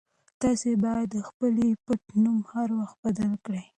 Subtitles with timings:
[0.41, 1.53] تاسي باید خپل
[1.85, 3.63] پټنوم هر وخت بدل کړئ.